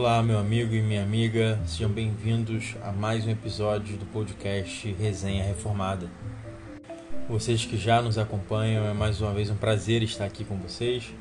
Olá, 0.00 0.22
meu 0.22 0.38
amigo 0.38 0.74
e 0.74 0.80
minha 0.80 1.02
amiga, 1.02 1.60
sejam 1.66 1.90
bem-vindos 1.90 2.74
a 2.82 2.90
mais 2.90 3.26
um 3.26 3.30
episódio 3.30 3.98
do 3.98 4.06
podcast 4.06 4.90
Resenha 4.98 5.44
Reformada. 5.44 6.10
Vocês 7.28 7.66
que 7.66 7.76
já 7.76 8.00
nos 8.00 8.16
acompanham, 8.16 8.86
é 8.86 8.94
mais 8.94 9.20
uma 9.20 9.34
vez 9.34 9.50
um 9.50 9.56
prazer 9.56 10.02
estar 10.02 10.24
aqui 10.24 10.42
com 10.42 10.56
vocês. 10.56 11.12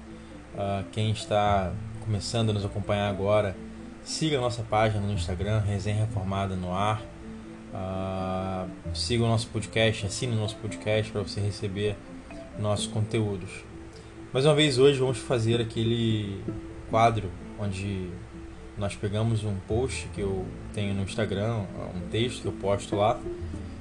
Uh, 0.56 0.86
quem 0.94 1.12
está 1.12 1.74
começando 2.06 2.52
a 2.52 2.54
nos 2.54 2.64
acompanhar 2.64 3.10
agora, 3.10 3.54
siga 4.02 4.38
a 4.38 4.42
nossa 4.42 4.64
página 4.64 5.06
no 5.06 5.12
Instagram, 5.12 5.60
Resenha 5.60 6.06
Reformada 6.06 6.56
no 6.56 6.74
Ar. 6.74 7.02
Uh, 7.74 8.96
siga 8.96 9.26
o 9.26 9.28
nosso 9.28 9.50
podcast, 9.50 10.06
assine 10.06 10.32
o 10.32 10.40
nosso 10.40 10.56
podcast 10.56 11.12
para 11.12 11.22
você 11.22 11.42
receber 11.42 11.98
nossos 12.58 12.88
conteúdos. 12.88 13.50
Mais 14.32 14.46
uma 14.46 14.56
vez, 14.56 14.80
hoje 14.80 14.98
vamos 15.00 15.18
fazer 15.18 15.60
aquele 15.60 16.42
quadro 16.90 17.30
onde 17.60 18.10
nós 18.80 18.96
pegamos 18.96 19.44
um 19.44 19.56
post 19.68 20.08
que 20.16 20.22
eu 20.22 20.46
tenho 20.74 20.94
no 20.94 21.04
Instagram, 21.04 21.66
um 21.96 22.08
texto 22.10 22.42
que 22.42 22.48
eu 22.48 22.54
posto 22.54 22.96
lá, 22.96 23.20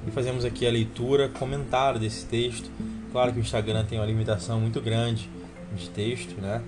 e 0.07 0.11
fazemos 0.11 0.45
aqui 0.45 0.67
a 0.67 0.71
leitura, 0.71 1.29
comentário 1.29 2.01
desse 2.01 2.27
texto. 2.27 2.71
Claro 3.13 3.33
que 3.33 3.39
o 3.39 3.41
Instagram 3.41 3.85
tem 3.85 3.99
uma 3.99 4.07
limitação 4.07 4.61
muito 4.61 4.81
grande 4.81 5.31
de 5.75 5.89
texto, 5.91 6.41
né? 6.41 6.63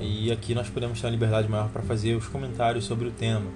E 0.00 0.32
aqui 0.32 0.54
nós 0.54 0.68
podemos 0.68 1.00
ter 1.00 1.06
uma 1.06 1.12
liberdade 1.12 1.48
maior 1.48 1.68
para 1.68 1.82
fazer 1.82 2.16
os 2.16 2.26
comentários 2.26 2.84
sobre 2.84 3.08
o 3.08 3.10
tema. 3.10 3.50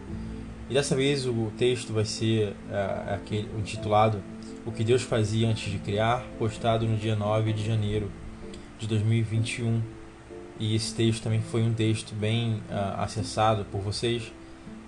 E 0.69 0.75
dessa 0.75 0.95
vez 0.95 1.27
o 1.27 1.51
texto 1.57 1.93
vai 1.93 2.05
ser 2.05 2.55
é, 2.71 3.15
aquele 3.15 3.49
intitulado 3.57 4.21
O 4.65 4.73
que 4.73 4.83
Deus 4.83 5.03
fazia 5.03 5.49
antes 5.49 5.71
de 5.71 5.79
criar, 5.79 6.25
postado 6.39 6.87
no 6.87 6.97
dia 6.97 7.15
9 7.15 7.53
de 7.53 7.65
janeiro 7.65 8.11
de 8.79 8.87
2021 8.89 9.81
e 10.59 10.75
esse 10.75 10.95
texto 10.95 11.23
também 11.23 11.43
foi 11.43 11.63
um 11.63 11.73
texto 11.73 12.15
bem 12.15 12.63
uh, 12.71 13.01
acessado 13.01 13.65
por 13.71 13.81
vocês, 13.81 14.33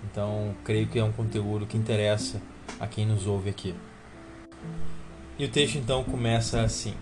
então 0.03 0.55
creio 0.63 0.87
que 0.87 0.97
é 0.97 1.03
um 1.03 1.11
conteúdo 1.11 1.65
que 1.65 1.77
interessa 1.77 2.41
a 2.79 2.87
quem 2.87 3.05
nos 3.05 3.27
ouve 3.27 3.49
aqui. 3.49 3.75
E 5.37 5.45
o 5.45 5.49
texto 5.49 5.77
então 5.77 6.03
começa 6.03 6.61
assim: 6.61 6.93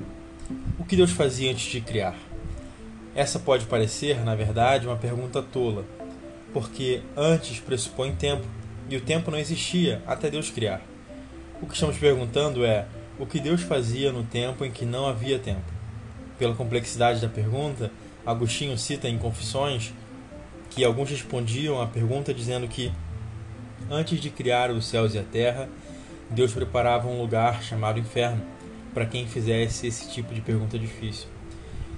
O 0.77 0.83
que 0.83 0.95
Deus 0.95 1.11
fazia 1.11 1.51
antes 1.51 1.71
de 1.71 1.81
criar? 1.81 2.15
Essa 3.15 3.39
pode 3.39 3.65
parecer, 3.65 4.23
na 4.23 4.35
verdade, 4.35 4.85
uma 4.85 4.95
pergunta 4.95 5.41
tola, 5.41 5.85
porque 6.53 7.01
antes 7.15 7.59
pressupõe 7.59 8.11
tempo, 8.13 8.45
e 8.89 8.95
o 8.95 9.01
tempo 9.01 9.31
não 9.31 9.39
existia 9.39 10.01
até 10.05 10.29
Deus 10.29 10.51
criar. 10.51 10.81
O 11.61 11.65
que 11.65 11.73
estamos 11.73 11.97
perguntando 11.97 12.63
é: 12.63 12.85
o 13.17 13.25
que 13.25 13.39
Deus 13.39 13.61
fazia 13.61 14.11
no 14.11 14.23
tempo 14.23 14.63
em 14.63 14.71
que 14.71 14.85
não 14.85 15.07
havia 15.07 15.39
tempo? 15.39 15.77
Pela 16.37 16.53
complexidade 16.53 17.19
da 17.19 17.27
pergunta, 17.27 17.91
Agostinho 18.27 18.77
cita 18.77 19.07
em 19.07 19.17
Confissões 19.17 19.93
que 20.69 20.83
alguns 20.83 21.09
respondiam 21.09 21.81
à 21.81 21.87
pergunta 21.87 22.33
dizendo 22.33 22.67
que 22.67 22.91
antes 23.89 24.19
de 24.19 24.29
criar 24.29 24.69
os 24.69 24.85
céus 24.85 25.15
e 25.15 25.17
a 25.17 25.23
terra, 25.23 25.69
Deus 26.29 26.51
preparava 26.51 27.07
um 27.07 27.21
lugar 27.21 27.63
chamado 27.63 27.99
inferno 27.99 28.43
para 28.93 29.05
quem 29.05 29.25
fizesse 29.25 29.87
esse 29.87 30.11
tipo 30.11 30.33
de 30.33 30.41
pergunta 30.41 30.77
difícil. 30.77 31.29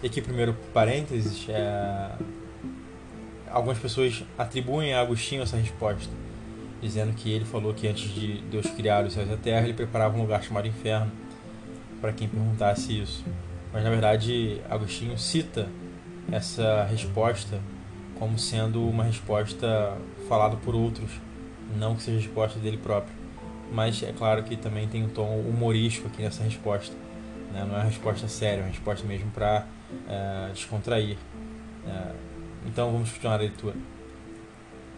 E 0.03 0.05
aqui, 0.05 0.21
primeiro 0.21 0.55
parênteses, 0.71 1.47
é... 1.49 2.11
algumas 3.49 3.79
pessoas 3.79 4.23
atribuem 4.37 4.93
a 4.93 5.01
Agostinho 5.01 5.41
essa 5.41 5.57
resposta, 5.57 6.13
dizendo 6.79 7.11
que 7.13 7.31
ele 7.31 7.43
falou 7.43 7.73
que 7.73 7.87
antes 7.87 8.07
de 8.13 8.39
Deus 8.51 8.67
criar 8.67 9.03
os 9.03 9.13
céus 9.13 9.27
e 9.29 9.33
a 9.33 9.37
terra, 9.37 9.63
ele 9.63 9.73
preparava 9.73 10.15
um 10.15 10.21
lugar 10.21 10.43
chamado 10.43 10.67
inferno 10.67 11.11
para 11.99 12.13
quem 12.13 12.27
perguntasse 12.27 13.01
isso. 13.01 13.25
Mas 13.73 13.83
na 13.83 13.89
verdade, 13.89 14.61
Agostinho 14.69 15.17
cita 15.17 15.67
essa 16.31 16.83
resposta 16.85 17.59
como 18.19 18.37
sendo 18.37 18.85
uma 18.87 19.05
resposta 19.05 19.97
falada 20.27 20.57
por 20.57 20.75
outros, 20.75 21.09
não 21.77 21.95
que 21.95 22.03
seja 22.03 22.19
resposta 22.19 22.59
dele 22.59 22.77
próprio. 22.77 23.15
Mas 23.71 24.03
é 24.03 24.11
claro 24.11 24.43
que 24.43 24.57
também 24.57 24.87
tem 24.87 25.03
um 25.03 25.09
tom 25.09 25.39
humorístico 25.39 26.07
aqui 26.07 26.21
nessa 26.21 26.43
resposta. 26.43 26.95
Né? 27.53 27.63
Não 27.65 27.75
é 27.75 27.79
uma 27.79 27.83
resposta 27.83 28.27
séria, 28.27 28.61
é 28.61 28.63
uma 28.63 28.69
resposta 28.69 29.07
mesmo 29.07 29.31
para 29.31 29.65
é, 30.07 30.49
descontrair. 30.53 31.17
É, 31.87 32.11
então 32.65 32.91
vamos 32.91 33.11
continuar 33.11 33.35
a 33.35 33.37
leitura. 33.37 33.75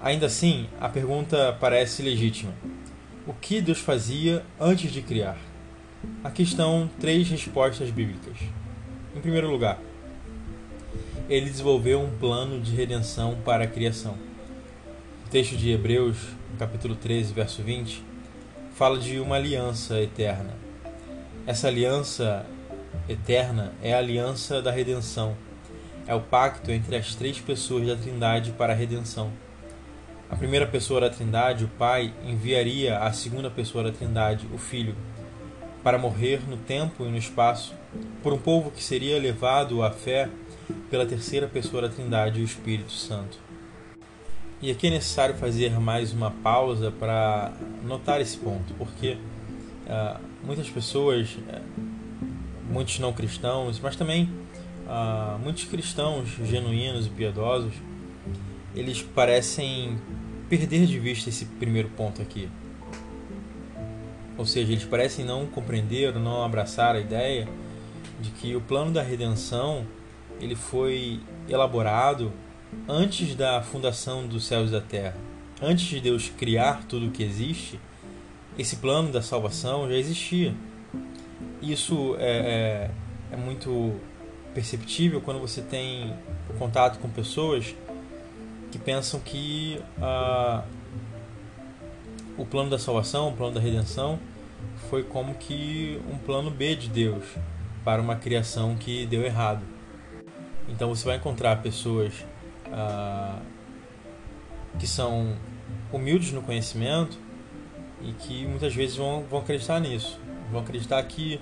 Ainda 0.01 0.25
assim, 0.25 0.67
a 0.79 0.89
pergunta 0.89 1.56
parece 1.59 2.01
legítima. 2.01 2.53
O 3.27 3.33
que 3.33 3.61
Deus 3.61 3.79
fazia 3.79 4.44
antes 4.59 4.91
de 4.91 5.01
criar? 5.01 5.38
Aqui 6.23 6.41
estão 6.41 6.89
três 7.00 7.29
respostas 7.29 7.91
bíblicas. 7.91 8.38
Em 9.16 9.22
primeiro 9.22 9.51
lugar, 9.51 9.77
ele 11.29 11.49
desenvolveu 11.49 12.01
um 12.01 12.09
plano 12.17 12.59
de 12.59 12.75
redenção 12.75 13.37
para 13.43 13.63
a 13.63 13.67
criação. 13.67 14.17
O 15.25 15.29
texto 15.29 15.55
de 15.55 15.71
Hebreus, 15.71 16.17
capítulo 16.57 16.95
13, 16.95 17.33
verso 17.33 17.61
20, 17.61 18.03
fala 18.73 18.97
de 18.97 19.19
uma 19.19 19.35
aliança 19.35 19.99
eterna. 20.01 20.55
Essa 21.45 21.67
aliança 21.67 22.45
eterna 23.07 23.73
é 23.81 23.93
a 23.93 23.97
aliança 23.97 24.61
da 24.61 24.71
redenção. 24.71 25.35
É 26.07 26.15
o 26.15 26.21
pacto 26.21 26.71
entre 26.71 26.95
as 26.95 27.15
três 27.15 27.39
pessoas 27.39 27.88
da 27.88 27.95
Trindade 27.95 28.51
para 28.51 28.73
a 28.73 28.75
redenção. 28.75 29.31
A 30.29 30.35
primeira 30.35 30.65
pessoa 30.65 31.01
da 31.01 31.09
Trindade, 31.09 31.65
o 31.65 31.67
Pai, 31.67 32.13
enviaria 32.25 32.99
a 32.99 33.11
segunda 33.11 33.49
pessoa 33.49 33.83
da 33.83 33.91
Trindade, 33.91 34.47
o 34.53 34.57
Filho, 34.57 34.95
para 35.84 35.97
morrer 35.97 36.42
no 36.47 36.58
tempo 36.58 37.06
e 37.06 37.09
no 37.09 37.18
espaço 37.18 37.74
por 38.22 38.34
um 38.34 38.38
povo 38.38 38.72
que 38.72 38.84
seria 38.84 39.19
levado 39.19 39.84
à 39.84 39.92
fé 39.92 40.30
pela 40.90 41.06
terceira 41.06 41.47
pessoa 41.47 41.84
da 41.84 41.90
Trindade, 41.90 42.42
o 42.42 42.44
Espírito 42.44 42.92
Santo. 42.92 43.38
E 44.62 44.69
aqui 44.69 44.88
é 44.88 44.90
necessário 44.92 45.36
fazer 45.36 45.80
mais 45.80 46.14
uma 46.14 46.30
pausa 46.30 46.92
para 46.92 47.52
notar 47.84 48.22
esse 48.22 48.38
ponto, 48.38 48.74
porque 48.75 49.18
uh, 49.88 50.19
muitas 50.44 50.69
pessoas, 50.69 51.31
uh, 51.31 51.62
muitos 52.69 53.00
não 53.00 53.12
cristãos, 53.12 53.80
mas 53.80 53.96
também 53.96 54.30
uh, 54.86 55.40
muitos 55.40 55.63
cristãos 55.63 56.30
genuínos 56.44 57.08
e 57.08 57.09
piedosos, 57.09 57.74
eles 58.75 59.02
parecem 59.02 60.00
perder 60.48 60.86
de 60.86 61.00
vista 61.00 61.30
esse 61.30 61.46
primeiro 61.46 61.90
ponto 61.90 62.22
aqui. 62.22 62.48
Ou 64.41 64.46
seja, 64.47 64.72
eles 64.72 64.84
parecem 64.84 65.24
não 65.24 65.46
compreender, 65.46 66.16
não 66.16 66.44
abraçar 66.44 66.96
a 66.96 67.00
ideia 67.00 67.47
de 68.19 68.31
que 68.31 68.56
o 68.56 68.59
plano 68.59 68.90
da 68.91 69.03
redenção 69.03 69.85
ele 70.40 70.56
foi 70.56 71.19
elaborado 71.47 72.34
antes 72.90 73.35
da 73.35 73.62
fundação 73.62 74.25
dos 74.25 74.44
céus 74.47 74.69
e 74.69 74.72
da 74.72 74.81
terra. 74.81 75.16
Antes 75.62 75.85
de 75.85 76.00
Deus 76.00 76.31
criar 76.35 76.85
tudo 76.88 77.06
o 77.06 77.12
que 77.12 77.22
existe, 77.22 77.80
esse 78.57 78.78
plano 78.78 79.12
da 79.12 79.22
salvação 79.22 79.88
já 79.88 79.94
existia. 79.96 80.56
Isso 81.62 82.16
é, 82.18 82.90
é, 83.30 83.34
é 83.34 83.38
muito 83.38 83.94
perceptível 84.56 85.22
quando 85.22 85.40
você 85.40 85.62
tem 85.62 86.16
contato 86.57 86.97
com 86.97 87.07
pessoas 87.07 87.75
que 88.72 88.80
pensam 88.80 89.19
que 89.19 89.80
ah, 90.01 90.63
o 92.40 92.44
plano 92.44 92.72
da 92.72 92.80
salvação, 92.80 93.30
o 93.30 93.34
plano 93.34 93.53
da 93.53 93.62
redenção, 93.62 94.19
foi 94.89 95.03
como 95.03 95.35
que 95.35 96.01
um 96.11 96.17
plano 96.17 96.51
B 96.51 96.75
de 96.75 96.89
Deus 96.89 97.23
para 97.83 98.01
uma 98.01 98.16
criação 98.16 98.75
que 98.75 99.05
deu 99.05 99.23
errado. 99.23 99.61
Então 100.67 100.89
você 100.89 101.05
vai 101.05 101.17
encontrar 101.17 101.61
pessoas 101.61 102.13
ah, 102.71 103.39
que 104.79 104.88
são 104.88 105.35
humildes 105.91 106.31
no 106.31 106.41
conhecimento 106.41 107.17
e 108.01 108.11
que 108.13 108.45
muitas 108.45 108.73
vezes 108.73 108.95
vão, 108.95 109.23
vão 109.29 109.39
acreditar 109.39 109.79
nisso. 109.79 110.19
Vão 110.51 110.61
acreditar 110.61 111.01
que 111.03 111.39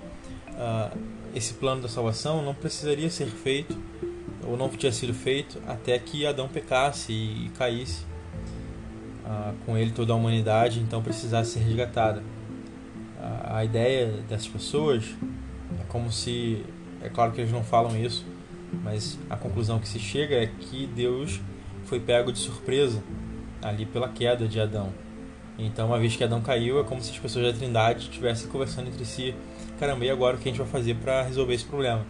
ah, 0.58 0.92
esse 1.34 1.54
plano 1.56 1.82
da 1.82 1.88
salvação 1.88 2.42
não 2.42 2.54
precisaria 2.54 3.10
ser 3.10 3.28
feito 3.28 3.78
ou 4.48 4.58
não 4.58 4.70
tinha 4.70 4.92
sido 4.92 5.14
feito 5.14 5.62
até 5.68 5.98
que 6.00 6.26
Adão 6.26 6.48
pecasse 6.48 7.14
e, 7.14 7.52
caísse. 7.58 8.06
Ah, 9.26 9.54
com 9.66 9.78
ele 9.78 9.92
toda 9.92 10.14
a 10.14 10.16
humanidade 10.16 10.80
então 10.80 11.02
precisasse 11.04 11.52
ser 11.52 11.60
resgatada. 11.60 12.24
A 13.50 13.66
ideia 13.66 14.06
dessas 14.30 14.48
pessoas 14.48 15.04
é 15.80 15.84
como 15.88 16.12
se, 16.12 16.64
é 17.02 17.10
claro 17.10 17.32
que 17.32 17.42
eles 17.42 17.52
não 17.52 17.64
falam 17.64 17.98
isso, 17.98 18.24
mas 18.84 19.18
a 19.28 19.36
conclusão 19.36 19.80
que 19.80 19.88
se 19.88 19.98
chega 20.00 20.36
é 20.36 20.46
que 20.46 20.86
Deus 20.86 21.42
foi 21.86 22.00
pego 22.00 22.32
de 22.32 22.38
surpresa 22.38 23.02
ali 23.60 23.88
pela 23.88 24.08
queda 24.08 24.48
de 24.48 24.60
Adão. 24.62 24.94
Então, 25.58 25.88
uma 25.88 26.00
vez 26.00 26.16
que 26.16 26.24
Adão 26.24 26.42
caiu, 26.42 26.80
é 26.80 26.84
como 26.84 27.02
se 27.02 27.12
as 27.12 27.18
pessoas 27.18 27.52
da 27.52 27.54
Trindade 27.58 28.04
estivessem 28.04 28.48
conversando 28.48 28.88
entre 28.88 29.04
si: 29.04 29.36
caramba, 29.80 30.06
e 30.06 30.10
agora 30.10 30.38
o 30.38 30.40
que 30.40 30.48
a 30.48 30.52
gente 30.52 30.62
vai 30.62 30.70
fazer 30.70 30.96
para 30.96 31.24
resolver 31.24 31.54
esse 31.54 31.66
problema? 31.66 32.06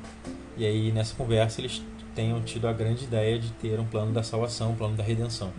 E 0.57 0.65
aí, 0.65 0.91
nessa 0.91 1.15
conversa, 1.15 1.62
eles 1.62 1.81
tenham 2.13 2.41
tido 2.41 2.68
a 2.68 2.74
grande 2.74 3.06
ideia 3.06 3.39
de 3.39 3.50
ter 3.53 3.80
um 3.80 3.86
plano 3.86 4.12
da 4.12 4.21
salvação, 4.21 4.71
um 4.71 4.75
plano 4.75 4.95
da 4.95 5.03
redenção. 5.03 5.51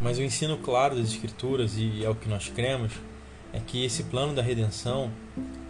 Mas 0.00 0.18
o 0.18 0.22
ensino 0.22 0.58
claro 0.58 0.94
das 0.94 1.08
Escrituras, 1.08 1.76
e 1.76 2.04
é 2.04 2.10
o 2.10 2.14
que 2.14 2.28
nós 2.28 2.48
cremos, 2.48 2.92
é 3.52 3.60
que 3.60 3.84
esse 3.84 4.04
plano 4.04 4.34
da 4.34 4.42
redenção 4.42 5.10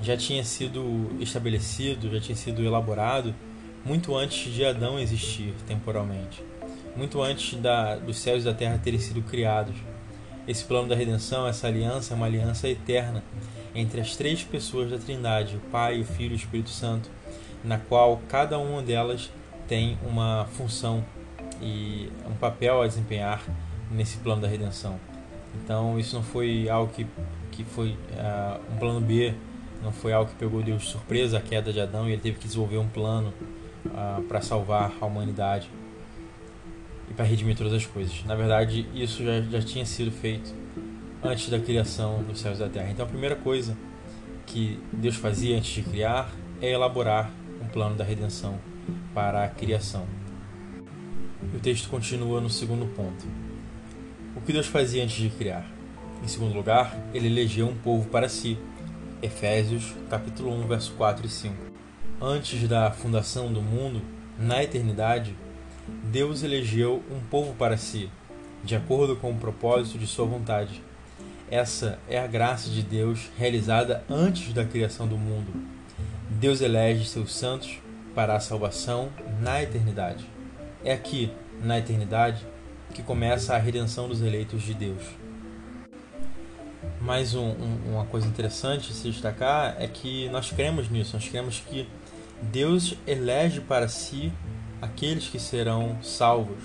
já 0.00 0.16
tinha 0.16 0.44
sido 0.44 1.10
estabelecido, 1.20 2.10
já 2.10 2.20
tinha 2.20 2.36
sido 2.36 2.64
elaborado 2.64 3.34
muito 3.84 4.16
antes 4.16 4.52
de 4.52 4.64
Adão 4.64 4.98
existir 4.98 5.54
temporalmente. 5.66 6.42
muito 6.96 7.22
antes 7.22 7.58
da, 7.58 7.96
dos 7.96 8.18
céus 8.18 8.42
e 8.42 8.44
da 8.44 8.54
terra 8.54 8.78
terem 8.78 9.00
sido 9.00 9.22
criados. 9.22 9.74
Esse 10.46 10.64
plano 10.64 10.88
da 10.88 10.94
redenção, 10.94 11.46
essa 11.46 11.66
aliança, 11.66 12.12
é 12.12 12.16
uma 12.16 12.26
aliança 12.26 12.68
eterna 12.68 13.22
entre 13.74 14.00
as 14.00 14.16
três 14.16 14.42
pessoas 14.42 14.90
da 14.90 14.98
Trindade, 14.98 15.56
o 15.56 15.60
Pai, 15.70 16.00
o 16.00 16.04
Filho 16.04 16.32
e 16.32 16.34
o 16.34 16.36
Espírito 16.36 16.70
Santo, 16.70 17.08
na 17.64 17.78
qual 17.78 18.20
cada 18.28 18.58
uma 18.58 18.82
delas 18.82 19.30
tem 19.66 19.96
uma 20.06 20.46
função 20.52 21.04
e 21.62 22.10
um 22.28 22.34
papel 22.34 22.82
a 22.82 22.86
desempenhar 22.86 23.42
nesse 23.90 24.18
plano 24.18 24.42
da 24.42 24.48
redenção. 24.48 24.98
Então 25.54 25.98
isso 25.98 26.14
não 26.14 26.22
foi 26.22 26.68
algo 26.68 26.92
que, 26.92 27.06
que 27.52 27.62
foi 27.62 27.90
uh, 27.90 28.60
um 28.74 28.76
plano 28.78 29.00
B, 29.00 29.32
não 29.82 29.92
foi 29.92 30.12
algo 30.12 30.30
que 30.30 30.36
pegou 30.36 30.62
Deus 30.62 30.82
de 30.82 30.88
surpresa 30.88 31.38
a 31.38 31.40
queda 31.40 31.72
de 31.72 31.80
Adão 31.80 32.08
e 32.08 32.12
ele 32.12 32.20
teve 32.20 32.38
que 32.38 32.46
desenvolver 32.46 32.78
um 32.78 32.88
plano 32.88 33.32
uh, 33.86 34.22
para 34.22 34.40
salvar 34.40 34.92
a 35.00 35.06
humanidade 35.06 35.70
e 37.10 37.14
para 37.14 37.24
redimir 37.24 37.56
todas 37.56 37.72
as 37.72 37.86
coisas. 37.86 38.24
Na 38.24 38.34
verdade, 38.34 38.88
isso 38.94 39.22
já, 39.24 39.40
já 39.42 39.60
tinha 39.60 39.84
sido 39.84 40.10
feito 40.10 40.52
antes 41.22 41.48
da 41.48 41.60
criação 41.60 42.22
dos 42.22 42.40
céus 42.40 42.58
e 42.58 42.60
da 42.60 42.68
terra. 42.68 42.90
Então, 42.90 43.04
a 43.04 43.08
primeira 43.08 43.36
coisa 43.36 43.76
que 44.46 44.80
Deus 44.92 45.16
fazia 45.16 45.56
antes 45.56 45.70
de 45.70 45.82
criar 45.82 46.32
é 46.60 46.70
elaborar 46.70 47.30
um 47.60 47.68
plano 47.68 47.94
da 47.94 48.04
redenção 48.04 48.58
para 49.14 49.44
a 49.44 49.48
criação. 49.48 50.06
E 51.52 51.56
o 51.56 51.60
texto 51.60 51.88
continua 51.88 52.40
no 52.40 52.48
segundo 52.48 52.86
ponto. 52.94 53.26
O 54.34 54.40
que 54.40 54.52
Deus 54.52 54.66
fazia 54.66 55.04
antes 55.04 55.16
de 55.16 55.28
criar? 55.28 55.66
Em 56.22 56.28
segundo 56.28 56.54
lugar, 56.54 56.96
ele 57.12 57.26
elegeu 57.26 57.66
um 57.66 57.74
povo 57.74 58.08
para 58.08 58.28
si. 58.28 58.56
Efésios, 59.20 59.92
capítulo 60.08 60.52
1, 60.52 60.68
verso 60.68 60.92
4 60.92 61.26
e 61.26 61.28
5. 61.28 61.54
Antes 62.20 62.68
da 62.68 62.92
fundação 62.92 63.52
do 63.52 63.60
mundo, 63.60 64.00
na 64.38 64.62
eternidade, 64.62 65.36
Deus 66.04 66.44
elegeu 66.44 67.02
um 67.10 67.18
povo 67.28 67.54
para 67.54 67.76
si, 67.76 68.08
de 68.62 68.76
acordo 68.76 69.16
com 69.16 69.32
o 69.32 69.36
propósito 69.36 69.98
de 69.98 70.06
sua 70.06 70.24
vontade. 70.24 70.80
Essa 71.50 71.98
é 72.08 72.20
a 72.20 72.26
graça 72.26 72.70
de 72.70 72.82
Deus 72.82 73.28
realizada 73.36 74.04
antes 74.08 74.52
da 74.52 74.64
criação 74.64 75.08
do 75.08 75.18
mundo. 75.18 75.52
Deus 76.30 76.60
elege 76.60 77.04
seus 77.04 77.34
santos 77.34 77.80
para 78.14 78.36
a 78.36 78.40
salvação 78.40 79.08
na 79.40 79.60
eternidade. 79.60 80.24
É 80.84 80.92
aqui, 80.92 81.32
na 81.60 81.78
eternidade, 81.78 82.46
que 82.94 83.02
começa 83.02 83.54
a 83.54 83.58
redenção 83.58 84.08
dos 84.08 84.22
eleitos 84.22 84.62
de 84.62 84.74
Deus. 84.74 85.21
Mais 87.04 87.34
um, 87.34 87.48
um, 87.48 87.94
uma 87.94 88.04
coisa 88.04 88.28
interessante 88.28 88.92
se 88.92 89.10
destacar 89.10 89.74
é 89.76 89.88
que 89.88 90.28
nós 90.28 90.52
cremos 90.52 90.88
nisso, 90.88 91.14
nós 91.14 91.28
cremos 91.28 91.58
que 91.58 91.88
Deus 92.40 92.94
elege 93.08 93.60
para 93.60 93.88
si 93.88 94.32
aqueles 94.80 95.26
que 95.26 95.40
serão 95.40 95.98
salvos. 96.00 96.62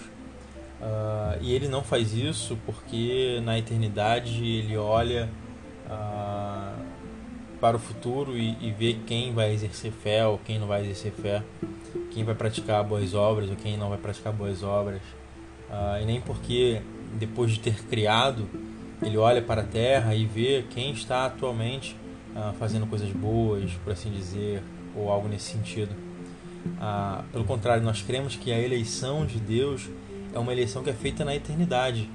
Uh, 0.79 1.41
e 1.41 1.53
ele 1.53 1.67
não 1.67 1.83
faz 1.83 2.13
isso 2.13 2.55
porque 2.67 3.41
na 3.43 3.57
eternidade 3.57 4.45
ele 4.45 4.77
olha 4.77 5.27
uh, 5.87 6.85
para 7.59 7.75
o 7.75 7.79
futuro 7.79 8.37
e, 8.37 8.55
e, 8.61 8.71
vê 8.71 8.95
quem 9.07 9.33
vai 9.33 9.51
exercer 9.51 9.91
fé 9.91 10.23
ou 10.27 10.37
quem 10.37 10.59
não 10.59 10.67
vai 10.67 10.81
exercer 10.81 11.13
fé, 11.13 11.41
quem 12.11 12.23
vai 12.23 12.35
praticar 12.35 12.83
boas 12.83 13.15
obras 13.15 13.49
ou 13.49 13.55
quem 13.55 13.75
não 13.75 13.89
vai 13.89 13.97
praticar 13.97 14.31
boas 14.31 14.61
obras. 14.61 15.01
Uh, 15.67 15.99
e 15.99 16.05
nem 16.05 16.21
porque 16.21 16.79
depois 17.15 17.53
de 17.53 17.59
ter 17.59 17.83
criado 17.85 18.47
ele 19.01 19.17
olha 19.17 19.41
para 19.41 19.61
a 19.61 19.65
terra 19.65 20.15
e 20.15 20.25
vê 20.25 20.65
quem 20.69 20.91
está 20.91 21.25
atualmente 21.25 21.95
fazendo 22.59 22.85
coisas 22.85 23.09
boas, 23.11 23.71
por 23.83 23.93
assim 23.93 24.11
dizer, 24.11 24.61
ou 24.95 25.09
algo 25.09 25.27
nesse 25.27 25.51
sentido. 25.51 25.95
Ah, 26.79 27.23
pelo 27.31 27.43
contrário, 27.45 27.83
nós 27.83 28.01
cremos 28.01 28.35
que 28.35 28.51
a 28.51 28.59
eleição 28.59 29.25
de 29.25 29.39
Deus 29.39 29.89
é 30.33 30.37
uma 30.37 30.51
eleição 30.51 30.83
que 30.83 30.89
é 30.89 30.93
feita 30.93 31.25
na 31.25 31.35
eternidade. 31.35 32.09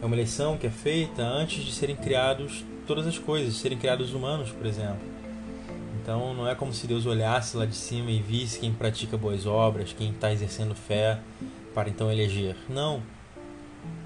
É 0.00 0.06
uma 0.06 0.14
eleição 0.14 0.56
que 0.56 0.66
é 0.66 0.70
feita 0.70 1.22
antes 1.22 1.64
de 1.64 1.72
serem 1.72 1.96
criados 1.96 2.64
todas 2.86 3.06
as 3.06 3.18
coisas, 3.18 3.56
serem 3.56 3.78
criados 3.78 4.14
humanos, 4.14 4.50
por 4.50 4.66
exemplo. 4.66 5.00
Então 6.00 6.32
não 6.34 6.46
é 6.46 6.54
como 6.54 6.72
se 6.72 6.86
Deus 6.86 7.06
olhasse 7.06 7.56
lá 7.56 7.66
de 7.66 7.74
cima 7.74 8.10
e 8.10 8.20
visse 8.20 8.60
quem 8.60 8.72
pratica 8.72 9.16
boas 9.16 9.46
obras, 9.46 9.92
quem 9.92 10.10
está 10.10 10.32
exercendo 10.32 10.74
fé, 10.74 11.18
para 11.74 11.88
então 11.88 12.12
eleger. 12.12 12.54
Não. 12.68 13.02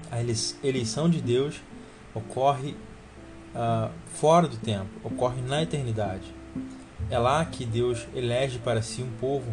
A 0.09 0.19
eleição 0.63 1.07
de 1.07 1.21
Deus 1.21 1.61
ocorre 2.13 2.75
uh, 3.55 3.89
fora 4.13 4.47
do 4.47 4.57
tempo, 4.57 4.89
ocorre 5.03 5.41
na 5.41 5.61
eternidade. 5.61 6.33
É 7.09 7.17
lá 7.17 7.43
que 7.43 7.65
Deus 7.65 8.07
elege 8.15 8.59
para 8.59 8.81
si 8.81 9.01
um 9.01 9.11
povo 9.19 9.51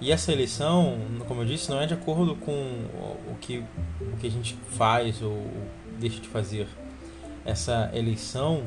e 0.00 0.12
essa 0.12 0.32
eleição, 0.32 0.98
como 1.26 1.42
eu 1.42 1.46
disse, 1.46 1.70
não 1.70 1.80
é 1.80 1.86
de 1.86 1.94
acordo 1.94 2.34
com 2.36 2.52
o 2.52 3.36
que, 3.40 3.64
o 4.00 4.16
que 4.18 4.26
a 4.26 4.30
gente 4.30 4.54
faz 4.76 5.22
ou 5.22 5.46
deixa 5.98 6.20
de 6.20 6.28
fazer. 6.28 6.66
Essa 7.44 7.90
eleição 7.94 8.64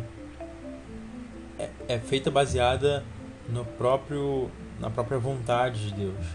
é, 1.60 1.70
é 1.88 2.00
feita 2.00 2.32
baseada 2.32 3.04
no 3.50 3.66
próprio, 3.66 4.50
na 4.80 4.90
própria 4.90 5.20
vontade 5.20 5.90
de 5.90 5.94
Deus. 5.94 6.26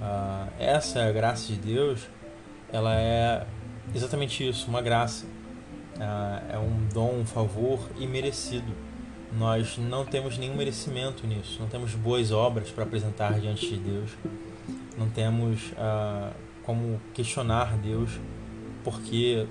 Uh, 0.00 0.50
essa 0.58 1.10
graça 1.12 1.46
de 1.46 1.56
Deus, 1.56 2.08
ela 2.72 2.94
é 2.96 3.46
exatamente 3.94 4.48
isso, 4.48 4.68
uma 4.68 4.82
graça. 4.82 5.26
Uh, 6.02 6.54
é 6.54 6.58
um 6.58 6.88
dom, 6.92 7.20
um 7.20 7.24
favor 7.24 7.78
imerecido 7.96 8.72
nós 9.38 9.78
não 9.78 10.04
temos 10.04 10.36
nenhum 10.36 10.54
merecimento 10.54 11.26
nisso, 11.26 11.58
não 11.60 11.68
temos 11.68 11.94
boas 11.94 12.30
obras 12.30 12.70
para 12.70 12.84
apresentar 12.84 13.40
diante 13.40 13.68
de 13.68 13.76
Deus, 13.76 14.10
não 14.98 15.08
temos 15.08 15.72
ah, 15.78 16.32
como 16.64 17.00
questionar 17.14 17.76
Deus 17.78 18.10
porque 18.84 19.46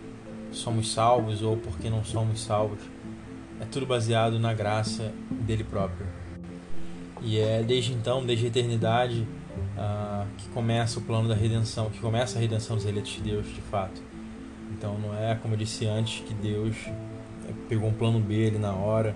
somos 0.51 0.91
salvos 0.93 1.41
ou 1.41 1.57
porque 1.57 1.89
não 1.89 2.03
somos 2.03 2.41
salvos. 2.41 2.79
É 3.59 3.65
tudo 3.65 3.85
baseado 3.85 4.39
na 4.39 4.53
graça 4.53 5.13
dele 5.29 5.63
próprio. 5.63 6.05
E 7.21 7.39
é 7.39 7.63
desde 7.63 7.93
então, 7.93 8.25
desde 8.25 8.45
a 8.45 8.47
eternidade, 8.49 9.27
ah, 9.77 10.25
que 10.37 10.47
começa 10.49 10.99
o 10.99 11.01
plano 11.01 11.27
da 11.27 11.35
redenção, 11.35 11.89
que 11.89 11.99
começa 11.99 12.37
a 12.37 12.41
redenção 12.41 12.75
dos 12.75 12.85
eleitos 12.85 13.13
de 13.13 13.21
Deus, 13.21 13.47
de 13.47 13.61
fato. 13.61 14.01
Então 14.71 14.97
não 14.97 15.15
é, 15.15 15.35
como 15.35 15.53
eu 15.53 15.57
disse 15.57 15.85
antes, 15.85 16.23
que 16.23 16.33
Deus 16.33 16.75
pegou 17.67 17.89
um 17.89 17.93
plano 17.93 18.19
B 18.19 18.47
ali 18.47 18.57
na 18.57 18.73
hora 18.73 19.15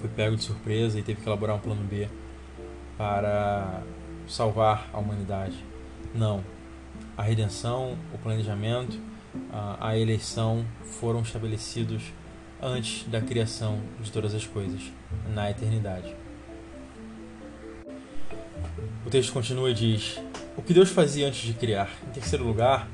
foi 0.00 0.08
pego 0.08 0.34
de 0.34 0.42
surpresa 0.42 0.98
e 0.98 1.02
teve 1.02 1.20
que 1.20 1.28
elaborar 1.28 1.56
um 1.56 1.60
plano 1.60 1.84
B 1.84 2.08
para 2.96 3.82
salvar 4.26 4.88
a 4.92 4.98
humanidade. 4.98 5.62
Não. 6.14 6.42
A 7.16 7.22
redenção, 7.22 7.98
o 8.14 8.18
planejamento, 8.18 8.98
a, 9.80 9.96
eleição 9.96 10.64
foram 10.82 11.20
estabelecidos 11.20 12.02
antes 12.62 13.06
da 13.08 13.20
criação 13.20 13.80
de 14.00 14.10
todas 14.10 14.34
as 14.34 14.46
coisas, 14.46 14.80
na 15.34 15.50
eternidade. 15.50 16.14
O 19.04 19.10
texto 19.10 19.32
continua 19.32 19.70
e 19.70 19.74
diz: 19.74 20.18
O 20.56 20.62
que 20.62 20.72
Deus 20.72 20.90
fazia 20.90 21.26
antes 21.26 21.42
de 21.42 21.52
criar? 21.52 21.90
Em 22.08 22.12
terceiro 22.12 22.44
lugar, 22.44 22.88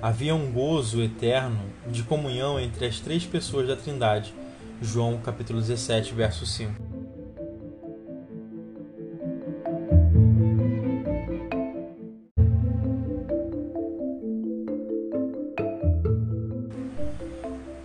havia 0.00 0.34
um 0.34 0.50
gozo 0.52 1.02
eterno 1.02 1.60
de 1.86 2.02
comunhão 2.02 2.58
entre 2.58 2.86
as 2.86 3.00
três 3.00 3.24
pessoas 3.24 3.66
da 3.66 3.76
Trindade 3.76 4.32
João 4.80 5.18
capítulo 5.18 5.60
17, 5.60 6.14
verso 6.14 6.46
5. 6.46 6.88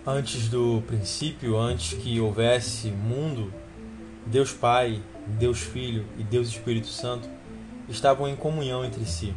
Antes 0.06 0.48
do 0.48 0.80
princípio, 0.86 1.58
antes 1.58 1.98
que 1.98 2.20
houvesse 2.20 2.88
mundo, 2.88 3.52
Deus 4.24 4.52
Pai, 4.52 5.02
Deus 5.26 5.60
Filho 5.60 6.06
e 6.16 6.22
Deus 6.22 6.48
Espírito 6.48 6.86
Santo 6.86 7.28
estavam 7.88 8.28
em 8.28 8.36
comunhão 8.36 8.84
entre 8.84 9.04
si. 9.04 9.34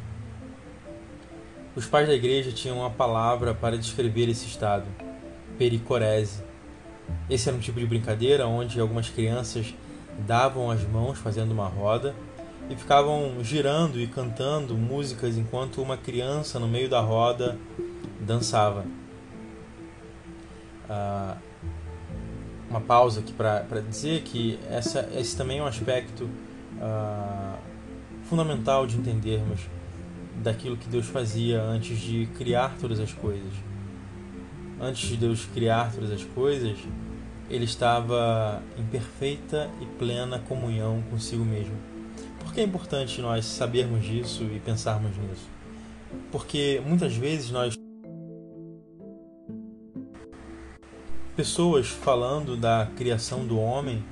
Os 1.78 1.86
pais 1.86 2.08
da 2.08 2.16
igreja 2.16 2.52
tinham 2.52 2.80
uma 2.80 2.90
palavra 2.90 3.54
para 3.54 3.78
descrever 3.78 4.28
esse 4.28 4.48
estado: 4.48 4.88
pericorese, 5.60 6.44
esse 7.30 7.48
era 7.48 7.56
um 7.56 7.62
tipo 7.62 7.80
de 7.80 7.86
brincadeira 7.86 8.48
onde 8.48 8.80
algumas 8.80 9.10
crianças 9.10 9.76
davam 10.26 10.72
as 10.72 10.82
mãos 10.82 11.20
fazendo 11.20 11.52
uma 11.52 11.68
roda 11.68 12.16
e 12.68 12.76
ficavam 12.76 13.44
girando 13.44 14.00
e 14.00 14.08
cantando 14.08 14.74
músicas 14.74 15.38
enquanto 15.38 15.80
uma 15.80 15.96
criança 15.96 16.58
no 16.58 16.68
meio 16.68 16.90
da 16.90 17.00
roda 17.00 17.56
dançava. 18.22 18.84
Ah, 20.90 21.38
uma 22.72 22.82
pausa 22.82 23.20
aqui 23.20 23.32
para 23.32 23.82
dizer 23.88 24.24
que 24.24 24.60
essa, 24.68 25.08
esse 25.16 25.38
também 25.38 25.60
é 25.60 25.62
um 25.62 25.68
aspecto 25.68 26.28
ah, 26.82 27.56
fundamental 28.24 28.88
de 28.88 28.98
entendermos 28.98 29.77
daquilo 30.44 30.78
que 30.78 30.88
Deus 30.88 31.06
fazia 31.06 31.62
antes 31.62 32.00
de 32.00 32.28
criar 32.38 32.76
todas 32.80 33.00
as 33.00 33.12
coisas 33.14 33.54
antes 34.80 35.10
de 35.10 35.18
Deus 35.18 35.46
criar 35.46 35.92
todas 35.94 36.12
as 36.12 36.24
coisas, 36.24 36.78
ele 37.50 37.66
estava 37.66 38.62
em 38.78 38.84
perfeita 38.86 39.70
e 39.82 39.86
plena 39.86 40.40
comunhão 40.40 41.04
consigo 41.10 41.44
mesmo. 41.44 41.76
Por 42.40 42.54
que 42.54 42.62
é 42.62 42.64
importante 42.64 43.22
nós 43.22 43.46
sabermos 43.46 44.06
disso 44.06 44.44
e 44.44 44.60
pensarmos 44.60 45.16
nisso? 45.18 45.48
Porque 46.32 46.82
muitas 46.86 47.16
vezes 47.16 47.52
nós 47.52 47.76
pessoas 51.36 51.88
falando 51.88 52.58
da 52.58 52.88
criação 52.96 53.46
do 53.46 53.60
homem 53.60 54.04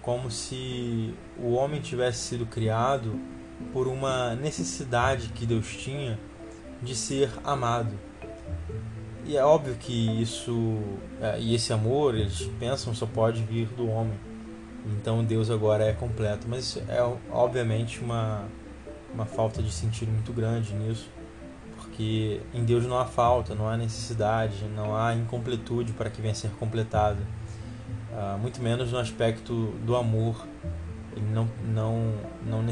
como 0.00 0.30
se 0.30 1.14
o 1.38 1.52
homem 1.52 1.80
tivesse 1.80 2.20
sido 2.20 2.46
criado 2.46 3.20
por 3.72 3.86
uma 3.86 4.34
necessidade 4.34 5.28
que 5.28 5.46
Deus 5.46 5.68
tinha 5.76 6.18
de 6.82 6.94
ser 6.94 7.30
amado. 7.44 7.92
E 9.24 9.36
é 9.36 9.44
óbvio 9.44 9.74
que 9.74 10.20
isso 10.20 10.78
é, 11.20 11.38
e 11.38 11.54
esse 11.54 11.72
amor, 11.72 12.14
eles 12.14 12.50
pensam, 12.58 12.94
só 12.94 13.06
pode 13.06 13.42
vir 13.42 13.68
do 13.68 13.88
homem. 13.88 14.18
Então 14.86 15.22
Deus 15.22 15.50
agora 15.50 15.84
é 15.84 15.92
completo, 15.92 16.46
mas 16.48 16.76
é 16.88 17.00
obviamente 17.30 18.00
uma 18.00 18.48
uma 19.12 19.26
falta 19.26 19.62
de 19.62 19.70
sentido 19.72 20.10
muito 20.10 20.32
grande 20.32 20.72
nisso, 20.74 21.08
porque 21.76 22.40
em 22.54 22.64
Deus 22.64 22.86
não 22.86 22.98
há 22.98 23.04
falta, 23.04 23.54
não 23.54 23.68
há 23.68 23.76
necessidade, 23.76 24.64
não 24.74 24.96
há 24.96 25.14
incompletude 25.14 25.92
para 25.92 26.08
que 26.10 26.20
venha 26.20 26.32
a 26.32 26.36
ser 26.36 26.50
completado. 26.52 27.18
Uh, 28.12 28.38
muito 28.38 28.60
menos 28.60 28.92
no 28.92 28.98
aspecto 28.98 29.72
do 29.84 29.96
amor. 29.96 30.46
Ele 31.16 31.26
não, 31.32 31.48
não, 31.64 32.14
não, 32.46 32.62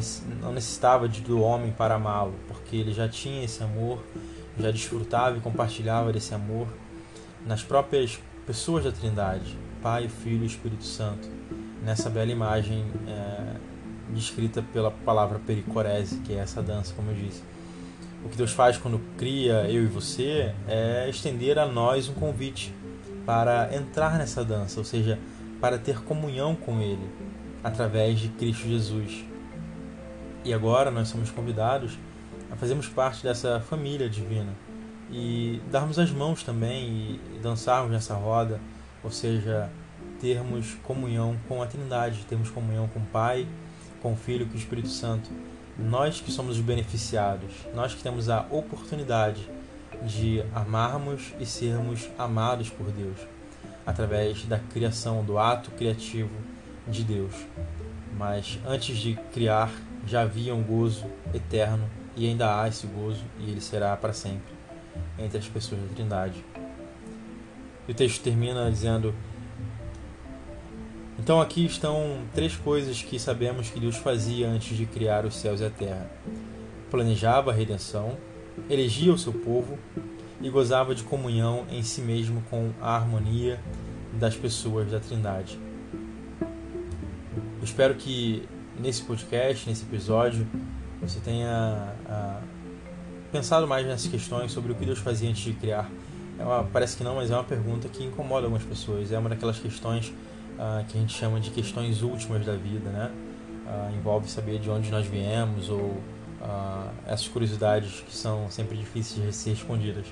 não 0.40 0.52
necessitava 0.52 1.09
de, 1.09 1.21
do 1.21 1.40
homem 1.40 1.73
para 1.73 1.97
amá-lo, 1.97 2.35
porque 2.47 2.76
ele 2.76 2.92
já 2.92 3.09
tinha 3.09 3.45
esse 3.45 3.62
amor, 3.62 4.02
já 4.59 4.71
desfrutava 4.71 5.37
e 5.37 5.40
compartilhava 5.40 6.12
desse 6.12 6.35
amor 6.35 6.68
nas 7.47 7.62
próprias 7.62 8.18
pessoas 8.47 8.85
da 8.85 8.92
Trindade, 8.92 9.59
Pai, 9.83 10.09
Filho 10.09 10.45
e 10.45 10.47
Espírito 10.47 10.85
Santo, 10.85 11.28
nessa 11.83 12.09
bela 12.09 12.30
imagem 12.30 12.85
é, 13.07 13.57
descrita 14.11 14.62
pela 14.73 14.90
palavra 14.90 15.38
pericorese, 15.38 16.18
que 16.18 16.33
é 16.33 16.38
essa 16.38 16.62
dança, 16.62 16.95
como 16.95 17.11
eu 17.11 17.14
disse. 17.14 17.42
O 18.25 18.28
que 18.28 18.37
Deus 18.37 18.52
faz 18.52 18.76
quando 18.76 19.00
cria 19.16 19.71
eu 19.71 19.85
e 19.85 19.87
você 19.87 20.52
é 20.66 21.09
estender 21.09 21.59
a 21.59 21.66
nós 21.66 22.09
um 22.09 22.14
convite 22.14 22.75
para 23.25 23.75
entrar 23.75 24.18
nessa 24.18 24.45
dança, 24.45 24.80
ou 24.80 24.85
seja, 24.85 25.18
para 25.61 25.78
ter 25.78 26.02
comunhão 26.02 26.54
com 26.54 26.80
Ele 26.80 27.09
através 27.62 28.20
de 28.20 28.28
Cristo 28.28 28.66
Jesus. 28.66 29.24
E 30.44 30.52
agora 30.52 30.90
nós 30.90 31.08
somos 31.08 31.30
convidados 31.30 31.98
a 32.50 32.56
fazermos 32.56 32.88
parte 32.88 33.22
dessa 33.22 33.60
família 33.60 34.08
divina 34.08 34.52
e 35.10 35.60
darmos 35.70 35.98
as 35.98 36.10
mãos 36.10 36.42
também 36.42 37.20
e 37.34 37.38
dançarmos 37.42 37.90
nessa 37.90 38.14
roda, 38.14 38.60
ou 39.02 39.10
seja, 39.10 39.70
termos 40.20 40.74
comunhão 40.82 41.36
com 41.48 41.62
a 41.62 41.66
Trindade, 41.66 42.24
termos 42.28 42.50
comunhão 42.50 42.88
com 42.88 43.00
o 43.00 43.06
Pai, 43.06 43.46
com 44.02 44.12
o 44.12 44.16
Filho 44.16 44.46
com 44.46 44.54
o 44.54 44.58
Espírito 44.58 44.88
Santo. 44.88 45.30
Nós 45.78 46.20
que 46.20 46.30
somos 46.30 46.56
os 46.56 46.62
beneficiados, 46.62 47.52
nós 47.74 47.94
que 47.94 48.02
temos 48.02 48.28
a 48.28 48.46
oportunidade 48.50 49.48
de 50.02 50.42
amarmos 50.54 51.32
e 51.40 51.46
sermos 51.46 52.08
amados 52.18 52.68
por 52.68 52.90
Deus, 52.90 53.18
através 53.86 54.44
da 54.44 54.58
criação, 54.58 55.24
do 55.24 55.38
ato 55.38 55.70
criativo 55.72 56.30
de 56.88 57.04
Deus. 57.04 57.35
Mas 58.16 58.59
antes 58.66 58.97
de 58.97 59.14
criar, 59.33 59.71
já 60.07 60.23
havia 60.23 60.54
um 60.54 60.62
gozo 60.62 61.07
eterno 61.35 61.88
e 62.16 62.26
ainda 62.26 62.61
há 62.61 62.68
esse 62.68 62.87
gozo 62.87 63.23
e 63.38 63.50
ele 63.50 63.61
será 63.61 63.97
para 63.97 64.12
sempre 64.12 64.52
entre 65.18 65.38
as 65.38 65.49
pessoas 65.49 65.80
da 65.83 65.88
Trindade. 65.95 66.45
E 67.87 67.92
o 67.92 67.95
texto 67.95 68.23
termina 68.23 68.71
dizendo: 68.71 69.14
então 71.18 71.40
aqui 71.40 71.66
estão 71.66 72.21
três 72.33 72.57
coisas 72.57 73.02
que 73.02 73.18
sabemos 73.18 73.68
que 73.71 73.80
Deus 73.80 73.97
fazia 73.97 74.49
antes 74.49 74.76
de 74.76 74.87
criar 74.87 75.26
os 75.26 75.37
céus 75.37 75.61
e 75.61 75.64
a 75.64 75.71
terra: 75.71 76.11
planejava 76.90 77.50
a 77.50 77.54
redenção, 77.54 78.16
elegia 78.71 79.12
o 79.12 79.18
seu 79.18 79.33
povo 79.33 79.78
e 80.40 80.49
gozava 80.49 80.95
de 80.95 81.02
comunhão 81.02 81.66
em 81.71 81.83
si 81.83 82.00
mesmo 82.00 82.42
com 82.49 82.71
a 82.80 82.95
harmonia 82.95 83.61
das 84.12 84.37
pessoas 84.37 84.90
da 84.90 85.00
Trindade. 85.00 85.59
Espero 87.68 87.94
que 87.94 88.48
nesse 88.80 89.02
podcast, 89.02 89.68
nesse 89.68 89.84
episódio, 89.84 90.46
você 91.02 91.20
tenha 91.20 91.94
ah, 92.08 92.40
pensado 93.30 93.68
mais 93.68 93.87
nessas 93.87 94.10
questões 94.10 94.50
sobre 94.50 94.72
o 94.72 94.75
que 94.75 94.87
Deus 94.87 94.98
fazia 94.98 95.28
antes 95.28 95.42
de 95.42 95.52
criar. 95.52 95.88
É 96.38 96.44
uma, 96.44 96.64
parece 96.64 96.96
que 96.96 97.04
não, 97.04 97.16
mas 97.16 97.30
é 97.30 97.34
uma 97.34 97.44
pergunta 97.44 97.87
que 97.87 98.02
incomoda 98.02 98.46
algumas 98.46 98.64
pessoas. 98.64 99.12
É 99.12 99.18
uma 99.18 99.28
daquelas 99.28 99.58
questões 99.58 100.08
uh, 100.08 100.82
que 100.88 100.96
a 100.96 101.00
gente 101.00 101.14
chama 101.14 101.38
de 101.40 101.50
questões 101.50 102.00
últimas 102.02 102.44
da 102.44 102.56
vida, 102.56 102.88
né? 102.90 103.12
Uh, 103.66 103.94
envolve 103.94 104.28
saber 104.30 104.58
de 104.58 104.70
onde 104.70 104.90
nós 104.90 105.06
viemos 105.06 105.68
ou 105.68 106.02
essas 107.04 107.26
curiosidades 107.26 108.00
que 108.00 108.16
são 108.16 108.48
sempre 108.48 108.76
difíceis 108.76 109.26
de 109.26 109.32
ser 109.32 109.50
respondidas. 109.50 110.06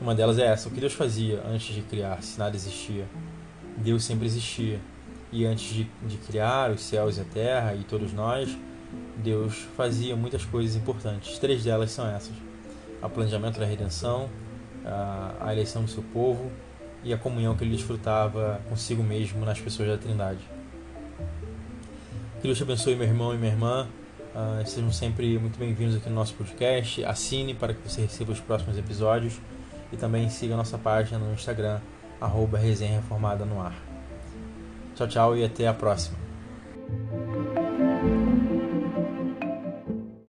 Uma 0.00 0.14
delas 0.14 0.38
é 0.38 0.46
essa: 0.46 0.68
o 0.68 0.72
que 0.72 0.80
Deus 0.80 0.94
fazia 0.94 1.42
antes 1.46 1.74
de 1.74 1.82
criar, 1.82 2.22
se 2.22 2.38
nada 2.38 2.56
existia? 2.56 3.06
Deus 3.76 4.04
sempre 4.04 4.26
existia. 4.26 4.80
E 5.30 5.44
antes 5.44 5.74
de, 5.74 5.90
de 6.06 6.16
criar 6.16 6.70
os 6.70 6.82
céus 6.82 7.18
e 7.18 7.20
a 7.20 7.24
terra 7.24 7.74
e 7.74 7.84
todos 7.84 8.12
nós, 8.12 8.56
Deus 9.16 9.66
fazia 9.76 10.16
muitas 10.16 10.44
coisas 10.44 10.74
importantes. 10.76 11.38
Três 11.38 11.64
delas 11.64 11.90
são 11.90 12.08
essas: 12.08 12.34
o 13.02 13.08
planejamento 13.08 13.58
da 13.58 13.66
redenção, 13.66 14.30
a 15.40 15.52
eleição 15.52 15.82
do 15.82 15.90
seu 15.90 16.02
povo 16.02 16.50
e 17.04 17.12
a 17.12 17.18
comunhão 17.18 17.56
que 17.56 17.64
ele 17.64 17.76
desfrutava 17.76 18.60
consigo 18.68 19.02
mesmo 19.02 19.44
nas 19.44 19.60
pessoas 19.60 19.88
da 19.88 19.98
Trindade. 19.98 20.40
Que 22.36 22.42
Deus 22.42 22.56
te 22.56 22.62
abençoe, 22.62 22.94
meu 22.94 23.06
irmão 23.06 23.34
e 23.34 23.36
minha 23.36 23.52
irmã. 23.52 23.88
Uh, 24.34 24.64
sejam 24.64 24.92
sempre 24.92 25.38
muito 25.38 25.58
bem-vindos 25.58 25.96
aqui 25.96 26.08
no 26.08 26.14
nosso 26.14 26.34
podcast. 26.34 27.04
Assine 27.04 27.54
para 27.54 27.74
que 27.74 27.80
você 27.88 28.02
receba 28.02 28.32
os 28.32 28.40
próximos 28.40 28.78
episódios 28.78 29.40
e 29.92 29.96
também 29.96 30.28
siga 30.28 30.54
a 30.54 30.56
nossa 30.56 30.78
página 30.78 31.18
no 31.18 31.32
Instagram, 31.32 31.80
arroba 32.20 32.56
Resenha 32.56 33.00
Reformada 33.00 33.44
no 33.44 33.60
Ar. 33.60 33.87
Tchau, 34.98 35.06
tchau 35.06 35.36
e 35.36 35.44
até 35.44 35.68
a 35.68 35.72
próxima. 35.72 36.27